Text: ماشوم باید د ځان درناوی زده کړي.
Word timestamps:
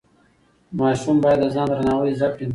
ماشوم 0.77 1.17
باید 1.23 1.39
د 1.43 1.47
ځان 1.55 1.67
درناوی 1.69 2.17
زده 2.19 2.29
کړي. 2.35 2.45